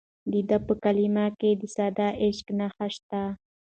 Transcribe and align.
د 0.31 0.33
ده 0.49 0.57
په 0.65 0.73
کلام 0.83 1.17
کې 1.39 1.51
د 1.61 1.63
ساده 1.75 2.07
عشق 2.23 2.47
نښې 2.59 2.87
شته. 2.95 3.21